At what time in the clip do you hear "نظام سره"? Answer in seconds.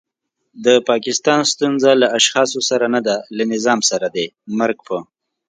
3.53-4.07